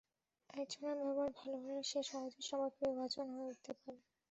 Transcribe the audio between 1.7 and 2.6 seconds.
সে সহজেই